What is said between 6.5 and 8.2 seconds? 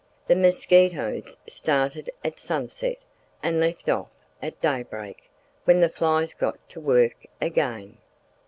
to work again.